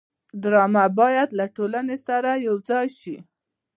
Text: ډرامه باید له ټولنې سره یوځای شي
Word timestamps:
ډرامه 0.41 0.85
باید 0.99 1.29
له 1.39 1.45
ټولنې 1.55 1.97
سره 2.07 2.31
یوځای 2.47 2.87
شي 2.99 3.15